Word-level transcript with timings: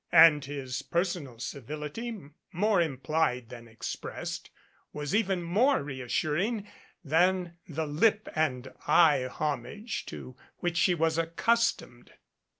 And 0.11 0.43
his 0.43 0.81
personal 0.81 1.37
civility, 1.37 2.31
more 2.51 2.81
implied 2.81 3.49
than 3.49 3.67
expressed, 3.67 4.49
was 4.93 5.13
even 5.13 5.43
more 5.43 5.83
reassuring 5.83 6.67
than 7.03 7.59
the 7.67 7.85
lip 7.85 8.27
and 8.33 8.69
eye 8.87 9.27
homage 9.27 10.07
to 10.07 10.35
which 10.57 10.77
she 10.77 10.95
was 10.95 11.19
accustomed. 11.19 12.13